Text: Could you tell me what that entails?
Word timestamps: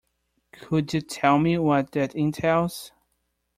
Could 0.51 0.95
you 0.95 1.01
tell 1.01 1.37
me 1.37 1.59
what 1.59 1.91
that 1.91 2.15
entails? 2.15 2.91